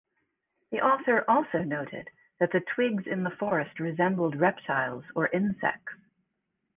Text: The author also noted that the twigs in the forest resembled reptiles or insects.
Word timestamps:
The 0.71 0.79
author 0.81 1.23
also 1.29 1.59
noted 1.59 2.09
that 2.39 2.51
the 2.51 2.63
twigs 2.73 3.05
in 3.05 3.21
the 3.23 3.29
forest 3.29 3.79
resembled 3.79 4.35
reptiles 4.35 5.03
or 5.13 5.27
insects. 5.27 5.93